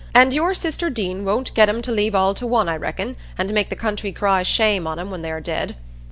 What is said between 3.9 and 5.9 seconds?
cry shame on 'em when they are dead?"